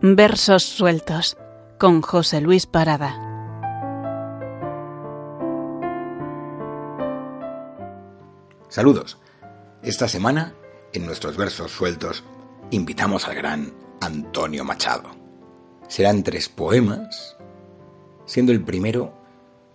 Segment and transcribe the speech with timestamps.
[0.00, 1.36] Versos sueltos
[1.76, 3.16] con José Luis Parada.
[8.68, 9.18] Saludos.
[9.82, 10.54] Esta semana,
[10.92, 12.22] en nuestros versos sueltos,
[12.70, 15.10] invitamos al gran Antonio Machado.
[15.88, 17.36] Serán tres poemas,
[18.24, 19.12] siendo el primero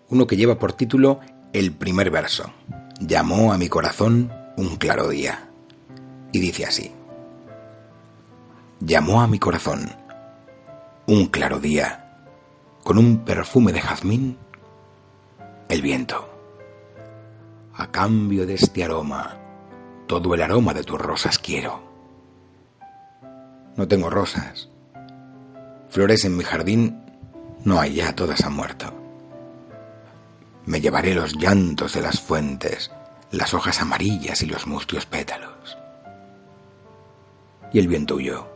[0.07, 1.19] uno que lleva por título
[1.51, 2.49] El primer verso.
[3.01, 5.49] Llamó a mi corazón un claro día.
[6.31, 6.93] Y dice así.
[8.79, 10.02] Llamó a mi corazón
[11.05, 12.27] un claro día,
[12.83, 14.37] con un perfume de jazmín,
[15.67, 16.29] el viento.
[17.75, 19.37] A cambio de este aroma,
[20.07, 21.81] todo el aroma de tus rosas quiero.
[23.75, 24.69] No tengo rosas.
[25.89, 27.03] Flores en mi jardín
[27.65, 28.93] no hay ya, todas han muerto.
[30.65, 32.91] Me llevaré los llantos de las fuentes,
[33.31, 35.77] las hojas amarillas y los mustios pétalos.
[37.73, 38.52] Y el viento huyó.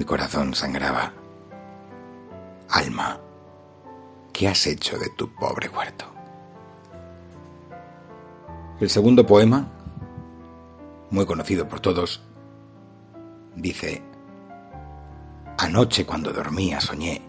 [0.00, 1.12] Mi corazón sangraba.
[2.70, 3.20] Alma,
[4.32, 6.06] ¿qué has hecho de tu pobre huerto?
[8.80, 9.68] El segundo poema,
[11.10, 12.22] muy conocido por todos,
[13.54, 14.02] dice,
[15.58, 17.20] Anoche cuando dormía soñé,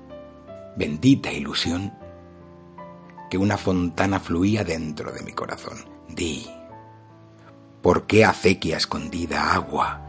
[0.77, 1.94] bendita ilusión,
[3.30, 5.83] que una fontana fluía dentro de mi corazón.
[6.08, 6.49] Di,
[7.81, 9.99] ¿por qué acequia escondida agua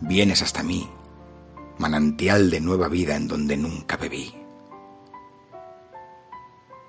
[0.00, 0.90] vienes hasta mí,
[1.78, 4.34] manantial de nueva vida en donde nunca bebí?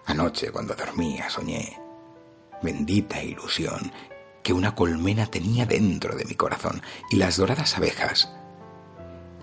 [0.06, 1.78] Anoche cuando dormía soñé,
[2.62, 3.92] bendita ilusión,
[4.44, 8.32] que una colmena tenía dentro de mi corazón y las doradas abejas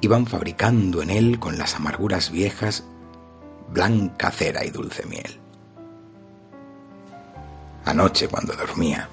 [0.01, 2.85] iban fabricando en él con las amarguras viejas
[3.73, 5.41] blanca cera y dulce miel
[7.87, 9.09] anoche cuando dormía.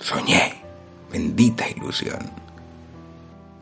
[0.00, 0.62] Soñé,
[1.12, 2.18] bendita ilusión,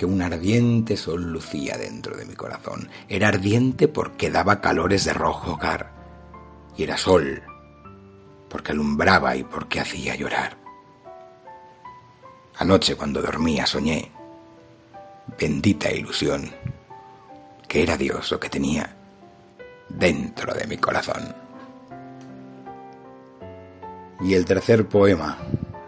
[0.04, 2.88] un ardiente sol lucía dentro de mi corazón.
[3.08, 5.92] Era ardiente porque daba calores de rojo hogar,
[6.76, 7.42] y era sol
[8.54, 10.56] porque alumbraba y porque hacía llorar.
[12.56, 14.12] Anoche cuando dormía soñé,
[15.36, 16.48] bendita ilusión,
[17.66, 18.94] que era Dios lo que tenía
[19.88, 21.34] dentro de mi corazón.
[24.20, 25.36] Y el tercer poema,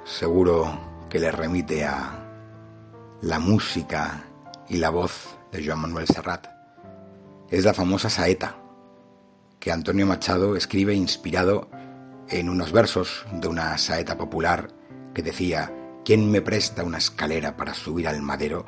[0.04, 2.25] seguro que le remite a
[3.22, 4.24] la música
[4.68, 6.46] y la voz de Joan Manuel Serrat,
[7.50, 8.56] es la famosa saeta,
[9.58, 11.70] que Antonio Machado escribe inspirado
[12.28, 14.68] en unos versos de una saeta popular
[15.14, 15.72] que decía,
[16.04, 18.66] ¿quién me presta una escalera para subir al madero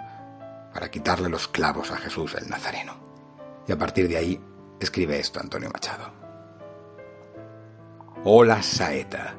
[0.73, 2.97] para quitarle los clavos a Jesús el Nazareno?
[3.67, 4.41] Y a partir de ahí
[4.81, 6.11] escribe esto Antonio Machado.
[8.25, 9.35] Hola saeta,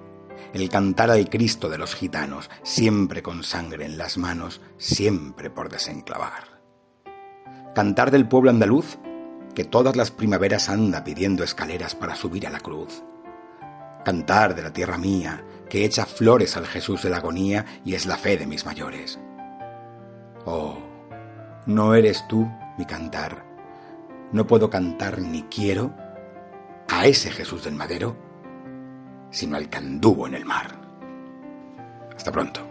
[0.54, 5.70] el cantar al Cristo de los gitanos, siempre con sangre en las manos, siempre por
[5.70, 6.60] desenclavar.
[7.76, 8.98] Cantar del pueblo andaluz,
[9.54, 13.04] que todas las primaveras anda pidiendo escaleras para subir a la cruz.
[14.04, 18.06] Cantar de la tierra mía, que echa flores al Jesús de la agonía y es
[18.06, 19.20] la fe de mis mayores.
[20.46, 20.80] Oh,
[21.66, 23.46] no eres tú mi cantar.
[24.32, 25.94] No puedo cantar ni quiero
[26.88, 28.29] a ese Jesús del madero
[29.32, 30.68] sino al que anduvo en el mar.
[32.16, 32.70] Hasta pronto.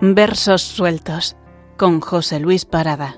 [0.00, 1.36] Versos sueltos
[1.76, 3.16] con José Luis Parada.